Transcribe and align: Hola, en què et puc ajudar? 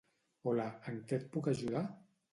Hola, 0.51 0.65
en 0.93 0.97
què 1.11 1.19
et 1.21 1.29
puc 1.37 1.53
ajudar? 1.55 1.87